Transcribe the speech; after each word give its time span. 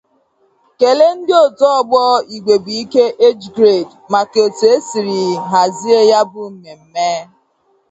kelee 0.79 1.13
ndị 1.17 1.33
òtù 1.45 1.65
ọgbọ 1.79 1.99
'Igwebuike 2.19 3.05
Age 3.25 3.47
Grade' 3.55 3.95
maka 4.11 4.39
etu 4.47 4.65
e 4.75 4.77
siri 4.87 5.17
hazie 5.51 5.99
ya 6.11 6.19
bụ 6.31 6.41
mmemme 6.53 7.07